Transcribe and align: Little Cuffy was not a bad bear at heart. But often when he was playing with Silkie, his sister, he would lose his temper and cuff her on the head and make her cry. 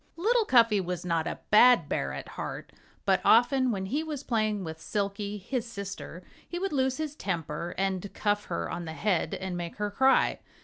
Little 0.15 0.45
Cuffy 0.45 0.81
was 0.81 1.05
not 1.05 1.27
a 1.27 1.37
bad 1.51 1.87
bear 1.87 2.11
at 2.11 2.29
heart. 2.29 2.71
But 3.05 3.21
often 3.23 3.69
when 3.69 3.85
he 3.85 4.03
was 4.03 4.23
playing 4.23 4.63
with 4.63 4.81
Silkie, 4.81 5.37
his 5.37 5.67
sister, 5.67 6.23
he 6.49 6.57
would 6.57 6.73
lose 6.73 6.97
his 6.97 7.15
temper 7.15 7.75
and 7.77 8.11
cuff 8.15 8.45
her 8.45 8.67
on 8.67 8.85
the 8.85 8.93
head 8.93 9.35
and 9.35 9.55
make 9.55 9.75
her 9.75 9.91
cry. 9.91 10.39